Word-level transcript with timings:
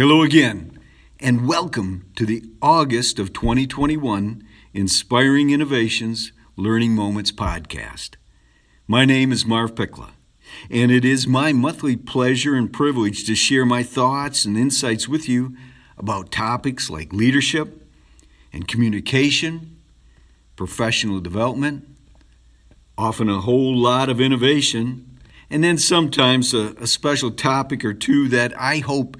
Hello 0.00 0.22
again, 0.22 0.78
and 1.20 1.46
welcome 1.46 2.10
to 2.16 2.24
the 2.24 2.42
August 2.62 3.18
of 3.18 3.34
2021 3.34 4.42
Inspiring 4.72 5.50
Innovations 5.50 6.32
Learning 6.56 6.92
Moments 6.92 7.30
podcast. 7.30 8.14
My 8.88 9.04
name 9.04 9.30
is 9.30 9.44
Marv 9.44 9.74
Pickla, 9.74 10.12
and 10.70 10.90
it 10.90 11.04
is 11.04 11.26
my 11.26 11.52
monthly 11.52 11.96
pleasure 11.96 12.54
and 12.54 12.72
privilege 12.72 13.26
to 13.26 13.34
share 13.34 13.66
my 13.66 13.82
thoughts 13.82 14.46
and 14.46 14.56
insights 14.56 15.06
with 15.06 15.28
you 15.28 15.54
about 15.98 16.32
topics 16.32 16.88
like 16.88 17.12
leadership 17.12 17.86
and 18.54 18.66
communication, 18.66 19.76
professional 20.56 21.20
development, 21.20 21.86
often 22.96 23.28
a 23.28 23.42
whole 23.42 23.76
lot 23.76 24.08
of 24.08 24.18
innovation, 24.18 25.18
and 25.50 25.62
then 25.62 25.76
sometimes 25.76 26.54
a, 26.54 26.74
a 26.80 26.86
special 26.86 27.30
topic 27.30 27.84
or 27.84 27.92
two 27.92 28.28
that 28.28 28.58
I 28.58 28.78
hope 28.78 29.18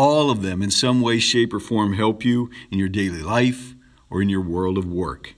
all 0.00 0.30
of 0.30 0.40
them, 0.40 0.62
in 0.62 0.70
some 0.70 1.02
way, 1.02 1.18
shape, 1.18 1.52
or 1.52 1.60
form, 1.60 1.92
help 1.92 2.24
you 2.24 2.50
in 2.70 2.78
your 2.78 2.88
daily 2.88 3.20
life 3.20 3.74
or 4.08 4.22
in 4.22 4.30
your 4.30 4.40
world 4.40 4.78
of 4.78 4.90
work. 4.90 5.34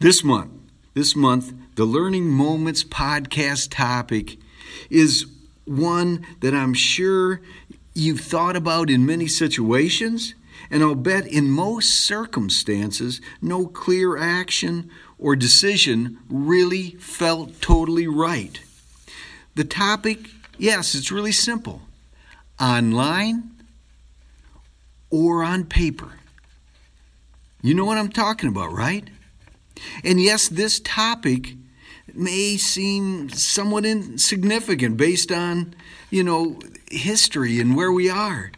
This 0.00 0.24
month, 0.24 0.50
this 0.94 1.14
month, 1.14 1.54
the 1.76 1.84
Learning 1.84 2.28
Moments 2.28 2.82
podcast 2.82 3.68
topic 3.70 4.36
is 4.90 5.26
one 5.64 6.26
that 6.40 6.54
I'm 6.54 6.74
sure 6.74 7.40
you've 7.94 8.18
thought 8.18 8.56
about 8.56 8.90
in 8.90 9.06
many 9.06 9.28
situations, 9.28 10.34
and 10.72 10.82
I'll 10.82 10.96
bet 10.96 11.28
in 11.28 11.48
most 11.48 12.04
circumstances, 12.04 13.20
no 13.40 13.68
clear 13.68 14.18
action 14.18 14.90
or 15.20 15.36
decision 15.36 16.18
really 16.28 16.96
felt 16.98 17.60
totally 17.60 18.08
right. 18.08 18.60
The 19.54 19.62
topic, 19.62 20.30
yes, 20.58 20.96
it's 20.96 21.12
really 21.12 21.30
simple 21.30 21.82
online 22.60 23.52
or 25.10 25.42
on 25.42 25.64
paper. 25.64 26.12
You 27.62 27.74
know 27.74 27.84
what 27.84 27.98
I'm 27.98 28.10
talking 28.10 28.48
about, 28.48 28.72
right? 28.72 29.08
And 30.04 30.20
yes, 30.20 30.48
this 30.48 30.80
topic 30.80 31.54
may 32.14 32.56
seem 32.56 33.28
somewhat 33.30 33.84
insignificant 33.84 34.96
based 34.96 35.30
on, 35.30 35.74
you 36.10 36.22
know, 36.22 36.58
history 36.90 37.60
and 37.60 37.76
where 37.76 37.92
we 37.92 38.08
are. 38.08 38.50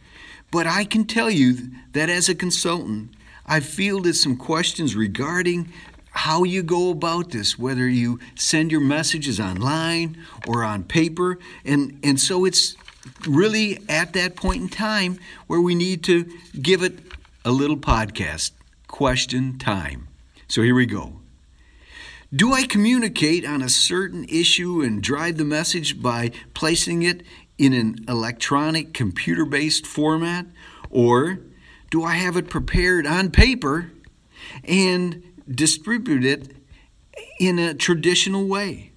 But 0.50 0.66
I 0.66 0.84
can 0.84 1.04
tell 1.04 1.30
you 1.30 1.56
that 1.92 2.08
as 2.08 2.28
a 2.28 2.34
consultant, 2.34 3.10
I've 3.46 3.64
fielded 3.64 4.16
some 4.16 4.36
questions 4.36 4.94
regarding 4.96 5.72
how 6.12 6.44
you 6.44 6.62
go 6.62 6.90
about 6.90 7.30
this, 7.30 7.58
whether 7.58 7.88
you 7.88 8.18
send 8.34 8.72
your 8.72 8.80
messages 8.80 9.38
online 9.38 10.16
or 10.46 10.64
on 10.64 10.84
paper. 10.84 11.38
And, 11.64 11.98
and 12.02 12.18
so 12.18 12.44
it's 12.44 12.76
really 13.26 13.78
at 13.88 14.12
that 14.12 14.36
point 14.36 14.62
in 14.62 14.68
time 14.68 15.18
where 15.46 15.60
we 15.60 15.74
need 15.74 16.02
to 16.04 16.26
give 16.60 16.82
it 16.82 16.98
a 17.44 17.50
little 17.50 17.76
podcast 17.76 18.52
question 18.86 19.58
time. 19.58 20.08
So 20.48 20.62
here 20.62 20.74
we 20.74 20.86
go. 20.86 21.20
Do 22.34 22.52
I 22.52 22.64
communicate 22.64 23.44
on 23.44 23.62
a 23.62 23.68
certain 23.68 24.24
issue 24.28 24.82
and 24.82 25.02
drive 25.02 25.36
the 25.36 25.44
message 25.44 26.00
by 26.00 26.30
placing 26.54 27.02
it 27.02 27.22
in 27.58 27.72
an 27.72 28.04
electronic 28.08 28.94
computer 28.94 29.44
based 29.44 29.86
format? 29.86 30.46
Or 30.90 31.40
do 31.90 32.04
I 32.04 32.14
have 32.14 32.36
it 32.36 32.48
prepared 32.48 33.06
on 33.06 33.30
paper 33.30 33.90
and 34.64 35.22
distribute 35.48 36.24
it 36.24 36.52
in 37.40 37.58
a 37.58 37.74
traditional 37.74 38.46
way? 38.46 38.89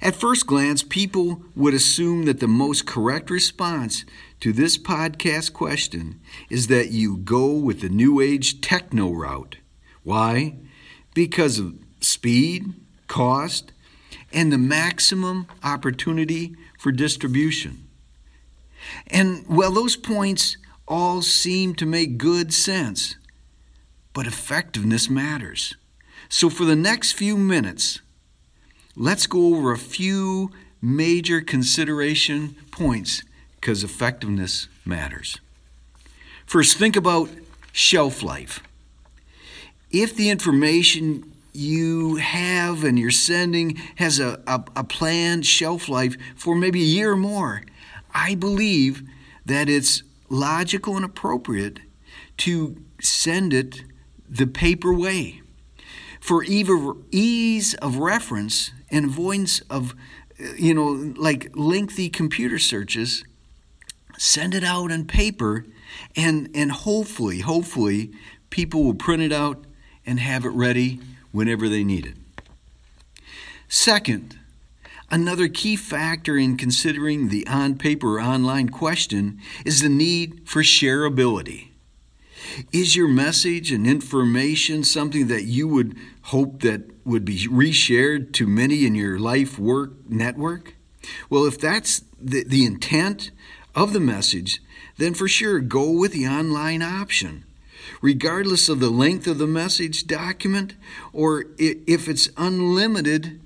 At 0.00 0.16
first 0.16 0.46
glance, 0.46 0.82
people 0.82 1.42
would 1.54 1.74
assume 1.74 2.24
that 2.24 2.40
the 2.40 2.48
most 2.48 2.86
correct 2.86 3.30
response 3.30 4.04
to 4.40 4.52
this 4.52 4.78
podcast 4.78 5.52
question 5.52 6.20
is 6.50 6.66
that 6.68 6.90
you 6.90 7.18
go 7.18 7.52
with 7.52 7.80
the 7.80 7.88
New 7.88 8.20
Age 8.20 8.60
techno 8.60 9.10
route. 9.10 9.58
Why? 10.02 10.56
Because 11.14 11.58
of 11.58 11.74
speed, 12.00 12.74
cost, 13.06 13.72
and 14.32 14.52
the 14.52 14.58
maximum 14.58 15.46
opportunity 15.62 16.56
for 16.78 16.90
distribution. 16.90 17.88
And 19.06 19.44
well, 19.48 19.72
those 19.72 19.96
points 19.96 20.56
all 20.88 21.22
seem 21.22 21.74
to 21.76 21.86
make 21.86 22.18
good 22.18 22.52
sense, 22.52 23.16
but 24.12 24.26
effectiveness 24.26 25.08
matters. 25.08 25.76
So, 26.28 26.50
for 26.50 26.64
the 26.64 26.76
next 26.76 27.12
few 27.12 27.36
minutes, 27.36 28.00
let's 28.96 29.26
go 29.26 29.54
over 29.54 29.72
a 29.72 29.78
few 29.78 30.50
major 30.80 31.40
consideration 31.40 32.56
points 32.70 33.22
because 33.54 33.84
effectiveness 33.84 34.68
matters. 34.84 35.38
First, 36.46 36.76
think 36.76 36.96
about 36.96 37.30
shelf 37.72 38.22
life. 38.22 38.60
If 39.90 40.16
the 40.16 40.30
information 40.30 41.32
you 41.52 42.16
have 42.16 42.82
and 42.82 42.98
you're 42.98 43.10
sending 43.10 43.76
has 43.96 44.18
a, 44.18 44.40
a, 44.46 44.64
a, 44.74 44.84
planned 44.84 45.44
shelf 45.44 45.88
life 45.88 46.16
for 46.34 46.54
maybe 46.54 46.80
a 46.80 46.86
year 46.86 47.12
or 47.12 47.16
more, 47.16 47.62
I 48.14 48.34
believe 48.34 49.02
that 49.44 49.68
it's 49.68 50.02
logical 50.30 50.96
and 50.96 51.04
appropriate 51.04 51.80
to 52.38 52.82
send 53.00 53.52
it 53.52 53.82
the 54.28 54.46
paper 54.46 54.94
way. 54.94 55.41
For 56.22 56.44
ease 56.44 57.74
of 57.74 57.96
reference, 57.96 58.70
and 58.92 59.06
avoidance 59.06 59.60
of, 59.62 59.92
uh, 60.38 60.52
you 60.56 60.72
know, 60.72 61.12
like 61.16 61.50
lengthy 61.54 62.08
computer 62.08 62.60
searches, 62.60 63.24
send 64.16 64.54
it 64.54 64.62
out 64.62 64.92
on 64.92 65.04
paper, 65.04 65.66
and, 66.14 66.48
and 66.54 66.70
hopefully, 66.70 67.40
hopefully, 67.40 68.12
people 68.50 68.84
will 68.84 68.94
print 68.94 69.20
it 69.20 69.32
out 69.32 69.64
and 70.06 70.20
have 70.20 70.44
it 70.44 70.50
ready 70.50 71.00
whenever 71.32 71.68
they 71.68 71.82
need 71.82 72.06
it. 72.06 72.14
Second, 73.66 74.38
another 75.10 75.48
key 75.48 75.74
factor 75.74 76.36
in 76.36 76.56
considering 76.56 77.30
the 77.30 77.44
on 77.48 77.76
paper 77.76 78.18
or 78.18 78.20
online 78.20 78.68
question 78.68 79.40
is 79.64 79.82
the 79.82 79.88
need 79.88 80.48
for 80.48 80.62
shareability. 80.62 81.70
Is 82.70 82.94
your 82.94 83.08
message 83.08 83.72
and 83.72 83.86
information 83.86 84.84
something 84.84 85.26
that 85.28 85.44
you 85.44 85.66
would 85.68 85.96
hope 86.24 86.62
that 86.62 86.82
would 87.04 87.24
be 87.24 87.46
reshared 87.48 88.32
to 88.32 88.46
many 88.46 88.86
in 88.86 88.94
your 88.94 89.18
life 89.18 89.58
work 89.58 89.92
network? 90.08 90.74
Well, 91.28 91.44
if 91.44 91.58
that's 91.58 92.02
the, 92.20 92.44
the 92.44 92.64
intent 92.64 93.30
of 93.74 93.92
the 93.92 94.00
message, 94.00 94.62
then 94.98 95.14
for 95.14 95.28
sure 95.28 95.60
go 95.60 95.90
with 95.90 96.12
the 96.12 96.26
online 96.26 96.82
option. 96.82 97.44
Regardless 98.00 98.68
of 98.68 98.80
the 98.80 98.90
length 98.90 99.26
of 99.26 99.38
the 99.38 99.46
message 99.46 100.06
document, 100.06 100.74
or 101.12 101.46
if 101.58 102.08
it's 102.08 102.28
unlimited, 102.36 103.40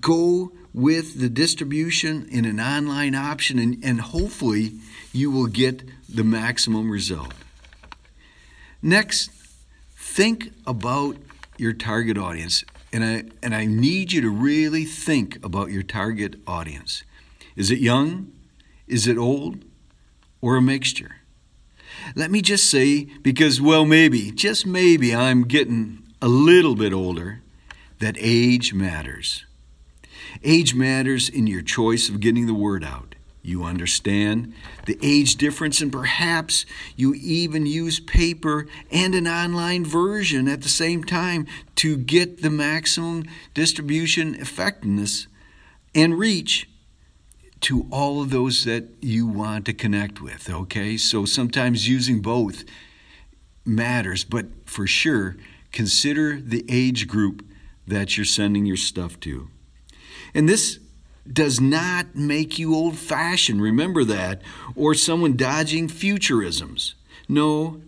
go 0.00 0.52
with 0.74 1.20
the 1.20 1.28
distribution 1.28 2.28
in 2.30 2.44
an 2.44 2.60
online 2.60 3.14
option, 3.14 3.58
and, 3.58 3.78
and 3.84 4.00
hopefully 4.00 4.72
you 5.12 5.30
will 5.30 5.46
get 5.46 5.82
the 6.08 6.24
maximum 6.24 6.90
result. 6.90 7.32
Next, 8.82 9.30
think 9.96 10.52
about 10.66 11.16
your 11.58 11.72
target 11.72 12.16
audience. 12.16 12.64
And 12.92 13.04
I, 13.04 13.24
and 13.42 13.54
I 13.54 13.66
need 13.66 14.12
you 14.12 14.20
to 14.22 14.30
really 14.30 14.84
think 14.84 15.44
about 15.44 15.70
your 15.70 15.82
target 15.82 16.36
audience. 16.46 17.04
Is 17.56 17.70
it 17.70 17.78
young? 17.78 18.32
Is 18.86 19.06
it 19.06 19.18
old? 19.18 19.64
Or 20.40 20.56
a 20.56 20.62
mixture? 20.62 21.16
Let 22.14 22.30
me 22.30 22.40
just 22.40 22.70
say, 22.70 23.04
because, 23.22 23.60
well, 23.60 23.84
maybe, 23.84 24.30
just 24.30 24.66
maybe, 24.66 25.14
I'm 25.14 25.46
getting 25.46 26.02
a 26.22 26.28
little 26.28 26.74
bit 26.74 26.92
older, 26.92 27.42
that 27.98 28.16
age 28.18 28.72
matters. 28.72 29.44
Age 30.44 30.74
matters 30.74 31.28
in 31.28 31.46
your 31.46 31.62
choice 31.62 32.08
of 32.08 32.20
getting 32.20 32.46
the 32.46 32.54
word 32.54 32.84
out. 32.84 33.14
You 33.42 33.64
understand 33.64 34.52
the 34.86 34.98
age 35.02 35.36
difference, 35.36 35.80
and 35.80 35.92
perhaps 35.92 36.66
you 36.96 37.14
even 37.14 37.66
use 37.66 38.00
paper 38.00 38.66
and 38.90 39.14
an 39.14 39.26
online 39.26 39.84
version 39.84 40.48
at 40.48 40.62
the 40.62 40.68
same 40.68 41.04
time 41.04 41.46
to 41.76 41.96
get 41.96 42.42
the 42.42 42.50
maximum 42.50 43.24
distribution 43.54 44.34
effectiveness 44.34 45.28
and 45.94 46.18
reach 46.18 46.68
to 47.60 47.86
all 47.90 48.22
of 48.22 48.30
those 48.30 48.64
that 48.64 48.88
you 49.00 49.26
want 49.26 49.66
to 49.66 49.72
connect 49.72 50.20
with. 50.20 50.50
Okay, 50.50 50.96
so 50.96 51.24
sometimes 51.24 51.88
using 51.88 52.20
both 52.20 52.64
matters, 53.64 54.24
but 54.24 54.46
for 54.64 54.86
sure, 54.86 55.36
consider 55.72 56.40
the 56.40 56.64
age 56.68 57.08
group 57.08 57.44
that 57.86 58.16
you're 58.16 58.24
sending 58.24 58.66
your 58.66 58.76
stuff 58.76 59.18
to. 59.20 59.48
And 60.34 60.48
this 60.48 60.78
does 61.32 61.60
not 61.60 62.14
make 62.14 62.58
you 62.58 62.74
old 62.74 62.96
fashioned, 62.96 63.60
remember 63.60 64.04
that, 64.04 64.42
or 64.74 64.94
someone 64.94 65.36
dodging 65.36 65.88
futurisms. 65.88 66.94
No, 67.28 67.80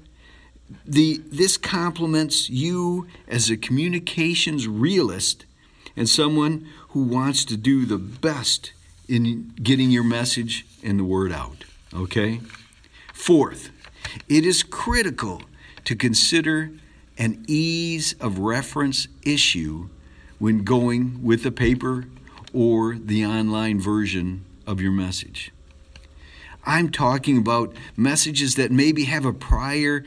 the, 0.87 1.21
this 1.27 1.57
complements 1.57 2.51
you 2.51 3.07
as 3.27 3.51
a 3.51 3.57
communications 3.57 4.69
realist 4.69 5.47
and 5.97 6.09
someone 6.09 6.67
who 6.91 7.03
wants 7.03 7.45
to 7.47 7.57
do 7.57 7.87
the 7.87 7.99
best 7.99 8.73
in 9.09 9.53
getting 9.63 9.91
your 9.91 10.05
message 10.05 10.67
and 10.83 10.99
the 10.99 11.05
word 11.05 11.33
out. 11.33 11.65
Okay? 11.93 12.41
Fourth, 13.13 13.71
it 14.29 14.45
is 14.45 14.63
critical 14.63 15.43
to 15.85 15.97
consider 15.97 16.71
an 17.19 17.45
ease 17.49 18.15
of 18.21 18.39
reference 18.39 19.09
issue 19.23 19.89
when 20.39 20.65
going 20.65 21.23
with 21.23 21.43
the 21.43 21.51
paper 21.51 22.07
or 22.53 22.97
the 22.97 23.25
online 23.25 23.81
version 23.81 24.45
of 24.67 24.81
your 24.81 24.93
message. 24.93 25.53
I'm 26.65 26.91
talking 26.91 27.39
about 27.39 27.75
messages 27.97 28.57
that 28.57 28.71
maybe 28.71 29.05
have 29.05 29.25
a 29.25 29.33
prior 29.33 30.05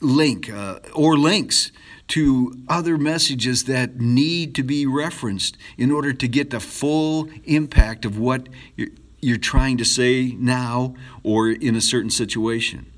link 0.00 0.50
uh, 0.50 0.78
or 0.94 1.18
links 1.18 1.72
to 2.08 2.54
other 2.68 2.96
messages 2.96 3.64
that 3.64 4.00
need 4.00 4.54
to 4.54 4.62
be 4.62 4.86
referenced 4.86 5.56
in 5.76 5.90
order 5.90 6.12
to 6.12 6.26
get 6.26 6.50
the 6.50 6.60
full 6.60 7.28
impact 7.44 8.04
of 8.04 8.18
what 8.18 8.48
you're, 8.76 8.88
you're 9.20 9.36
trying 9.36 9.76
to 9.76 9.84
say 9.84 10.34
now 10.38 10.94
or 11.22 11.50
in 11.50 11.76
a 11.76 11.80
certain 11.80 12.10
situation. 12.10 12.90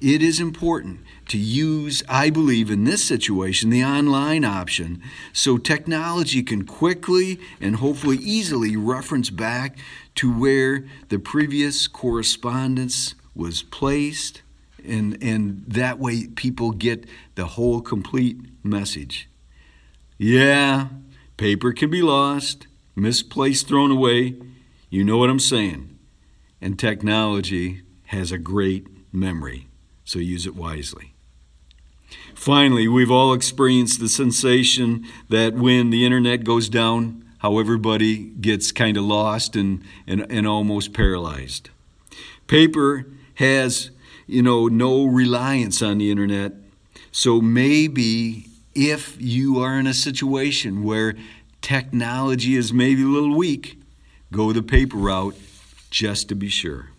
It 0.00 0.22
is 0.22 0.40
important 0.40 1.00
to 1.28 1.38
use, 1.38 2.02
I 2.08 2.28
believe, 2.28 2.70
in 2.70 2.84
this 2.84 3.02
situation, 3.02 3.70
the 3.70 3.84
online 3.84 4.44
option 4.44 5.00
so 5.32 5.56
technology 5.56 6.42
can 6.42 6.66
quickly 6.66 7.40
and 7.60 7.76
hopefully 7.76 8.18
easily 8.18 8.76
reference 8.76 9.30
back 9.30 9.78
to 10.16 10.32
where 10.32 10.84
the 11.08 11.18
previous 11.18 11.86
correspondence 11.86 13.14
was 13.34 13.62
placed, 13.62 14.42
and, 14.86 15.16
and 15.22 15.64
that 15.66 15.98
way 15.98 16.26
people 16.26 16.72
get 16.72 17.06
the 17.34 17.46
whole 17.46 17.80
complete 17.80 18.36
message. 18.62 19.28
Yeah, 20.18 20.88
paper 21.36 21.72
can 21.72 21.90
be 21.90 22.02
lost, 22.02 22.66
misplaced, 22.94 23.66
thrown 23.68 23.90
away. 23.90 24.36
You 24.90 25.02
know 25.02 25.16
what 25.16 25.30
I'm 25.30 25.40
saying. 25.40 25.98
And 26.60 26.78
technology 26.78 27.82
has 28.06 28.30
a 28.30 28.38
great 28.38 28.86
memory, 29.12 29.68
so 30.04 30.18
use 30.18 30.46
it 30.46 30.54
wisely. 30.54 31.14
Finally, 32.34 32.88
we've 32.88 33.10
all 33.10 33.32
experienced 33.32 34.00
the 34.00 34.08
sensation 34.08 35.06
that 35.28 35.54
when 35.54 35.90
the 35.90 36.04
internet 36.04 36.44
goes 36.44 36.68
down, 36.68 37.24
how 37.38 37.58
everybody 37.58 38.16
gets 38.16 38.72
kind 38.72 38.96
of 38.96 39.04
lost 39.04 39.56
and, 39.56 39.82
and, 40.06 40.26
and 40.30 40.46
almost 40.46 40.92
paralyzed. 40.92 41.70
Paper 42.46 43.06
has, 43.34 43.90
you 44.26 44.42
know, 44.42 44.66
no 44.66 45.04
reliance 45.04 45.82
on 45.82 45.98
the 45.98 46.10
internet. 46.10 46.52
So 47.12 47.40
maybe 47.40 48.46
if 48.74 49.20
you 49.20 49.58
are 49.60 49.78
in 49.78 49.86
a 49.86 49.94
situation 49.94 50.84
where 50.84 51.14
technology 51.60 52.56
is 52.56 52.72
maybe 52.72 53.02
a 53.02 53.06
little 53.06 53.36
weak, 53.36 53.78
go 54.32 54.52
the 54.52 54.62
paper 54.62 54.96
route 54.96 55.36
just 55.90 56.28
to 56.28 56.34
be 56.34 56.48
sure. 56.48 56.93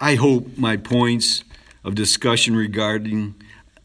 I 0.00 0.14
hope 0.14 0.56
my 0.56 0.76
points 0.76 1.42
of 1.82 1.96
discussion 1.96 2.54
regarding 2.54 3.34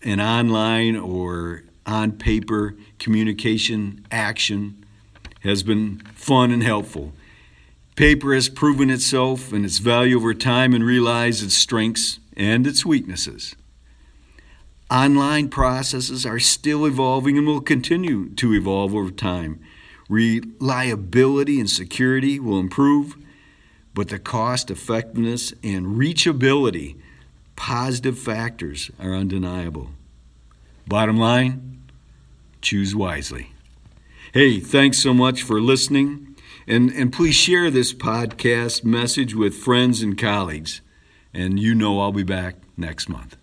an 0.03 0.21
online 0.21 0.95
or 0.95 1.63
on 1.87 2.11
paper 2.11 2.75
communication 2.99 4.05
action 4.11 4.85
has 5.39 5.63
been 5.63 6.03
fun 6.13 6.51
and 6.51 6.61
helpful. 6.61 7.13
Paper 7.95 8.35
has 8.35 8.47
proven 8.47 8.91
itself 8.91 9.51
and 9.51 9.65
its 9.65 9.79
value 9.79 10.17
over 10.17 10.35
time 10.35 10.73
and 10.73 10.83
realized 10.83 11.43
its 11.43 11.55
strengths 11.55 12.19
and 12.37 12.67
its 12.67 12.85
weaknesses. 12.85 13.55
Online 14.91 15.49
processes 15.49 16.27
are 16.27 16.39
still 16.39 16.85
evolving 16.85 17.39
and 17.39 17.47
will 17.47 17.61
continue 17.61 18.29
to 18.35 18.53
evolve 18.53 18.93
over 18.93 19.09
time. 19.09 19.59
Reliability 20.09 21.59
and 21.59 21.69
security 21.69 22.39
will 22.39 22.59
improve, 22.59 23.15
but 23.93 24.09
the 24.09 24.19
cost 24.19 24.71
effectiveness 24.71 25.53
and 25.63 25.97
reachability 25.97 26.95
positive 27.55 28.17
factors 28.17 28.89
are 28.99 29.13
undeniable. 29.13 29.89
Bottom 30.87 31.17
line, 31.17 31.83
choose 32.61 32.95
wisely. 32.95 33.51
Hey, 34.33 34.59
thanks 34.59 34.97
so 34.97 35.13
much 35.13 35.43
for 35.43 35.61
listening. 35.61 36.35
And, 36.65 36.91
and 36.91 37.13
please 37.13 37.35
share 37.35 37.69
this 37.69 37.93
podcast 37.93 38.83
message 38.83 39.35
with 39.35 39.53
friends 39.53 40.01
and 40.01 40.17
colleagues. 40.17 40.81
And 41.33 41.59
you 41.59 41.75
know 41.75 41.99
I'll 41.99 42.11
be 42.11 42.23
back 42.23 42.55
next 42.77 43.09
month. 43.09 43.37